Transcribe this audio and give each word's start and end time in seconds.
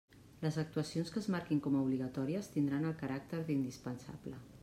Les 0.43 0.55
actuacions 0.61 1.11
que 1.15 1.21
es 1.25 1.27
marquin 1.35 1.61
com 1.67 1.75
a 1.75 1.83
obligatòries, 1.83 2.51
tindran 2.55 2.89
el 2.93 2.97
caràcter 3.05 3.45
d'indispensable. 3.51 4.43